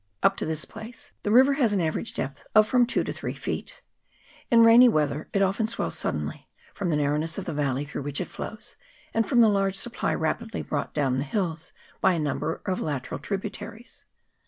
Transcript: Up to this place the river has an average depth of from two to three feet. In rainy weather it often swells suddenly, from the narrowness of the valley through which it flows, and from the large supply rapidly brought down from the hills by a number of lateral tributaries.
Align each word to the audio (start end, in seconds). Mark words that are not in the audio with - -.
Up 0.23 0.35
to 0.37 0.47
this 0.47 0.65
place 0.65 1.11
the 1.21 1.29
river 1.29 1.53
has 1.53 1.73
an 1.73 1.79
average 1.79 2.15
depth 2.15 2.47
of 2.55 2.67
from 2.67 2.87
two 2.87 3.03
to 3.03 3.13
three 3.13 3.35
feet. 3.35 3.83
In 4.49 4.63
rainy 4.63 4.89
weather 4.89 5.29
it 5.31 5.43
often 5.43 5.67
swells 5.67 5.95
suddenly, 5.95 6.49
from 6.73 6.89
the 6.89 6.95
narrowness 6.95 7.37
of 7.37 7.45
the 7.45 7.53
valley 7.53 7.85
through 7.85 8.01
which 8.01 8.19
it 8.19 8.25
flows, 8.27 8.75
and 9.13 9.29
from 9.29 9.41
the 9.41 9.47
large 9.47 9.75
supply 9.77 10.15
rapidly 10.15 10.63
brought 10.63 10.95
down 10.95 11.11
from 11.11 11.17
the 11.19 11.25
hills 11.25 11.71
by 12.01 12.13
a 12.13 12.19
number 12.19 12.63
of 12.65 12.81
lateral 12.81 13.19
tributaries. 13.19 14.05